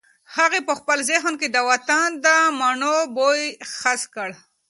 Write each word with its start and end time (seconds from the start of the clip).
هغې 0.35 0.59
په 0.67 0.73
خپل 0.79 0.97
ذهن 1.11 1.33
کې 1.41 1.47
د 1.51 1.57
وطن 1.69 2.07
د 2.25 2.27
مڼو 2.59 2.97
بوی 3.15 3.41
حس 3.79 4.01
کړ. 4.15 4.29